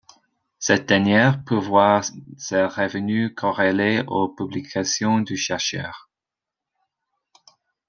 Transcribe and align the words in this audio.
Cette 0.57 0.87
dernière 0.87 1.43
peut 1.43 1.59
voir 1.59 2.03
ses 2.35 2.63
revenus 2.63 3.31
corrélés 3.37 4.03
aux 4.07 4.29
publications 4.29 5.19
du 5.19 5.37
chercheur. 5.37 6.09